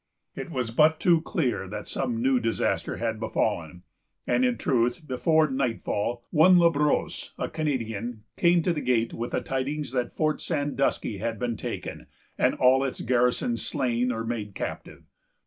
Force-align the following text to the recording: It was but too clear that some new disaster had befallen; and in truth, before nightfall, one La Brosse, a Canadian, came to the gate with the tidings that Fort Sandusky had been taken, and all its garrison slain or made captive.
It 0.35 0.49
was 0.49 0.71
but 0.71 0.99
too 0.99 1.21
clear 1.21 1.67
that 1.67 1.87
some 1.87 2.23
new 2.23 2.39
disaster 2.39 2.95
had 2.97 3.19
befallen; 3.19 3.83
and 4.25 4.43
in 4.43 4.57
truth, 4.57 5.05
before 5.05 5.47
nightfall, 5.51 6.23
one 6.31 6.57
La 6.57 6.71
Brosse, 6.71 7.35
a 7.37 7.47
Canadian, 7.47 8.23
came 8.35 8.63
to 8.63 8.73
the 8.73 8.81
gate 8.81 9.13
with 9.13 9.29
the 9.29 9.41
tidings 9.41 9.91
that 9.91 10.11
Fort 10.11 10.41
Sandusky 10.41 11.17
had 11.17 11.37
been 11.37 11.55
taken, 11.55 12.07
and 12.35 12.55
all 12.55 12.83
its 12.83 12.99
garrison 12.99 13.57
slain 13.57 14.11
or 14.11 14.23
made 14.25 14.55
captive. 14.55 15.03